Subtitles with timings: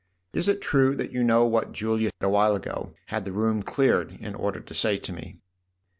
[0.33, 4.13] "Is it true that you know what Julia a while ago had the room cleared
[4.13, 5.37] in order to say to me